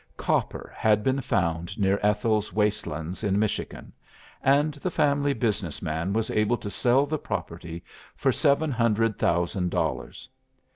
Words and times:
Copper 0.17 0.73
had 0.75 1.03
been 1.03 1.21
found 1.21 1.77
near 1.79 1.99
Ethel's 2.01 2.51
waste 2.51 2.87
lands 2.87 3.23
in 3.23 3.37
Michigan, 3.37 3.93
and 4.41 4.73
the 4.73 4.89
family 4.89 5.31
business 5.31 5.79
man 5.79 6.11
was 6.11 6.31
able 6.31 6.57
to 6.57 6.71
sell 6.71 7.05
the 7.05 7.19
property 7.19 7.83
for 8.15 8.31
seven 8.31 8.71
hundred 8.71 9.19
thousand 9.19 9.69
dollars. 9.69 10.27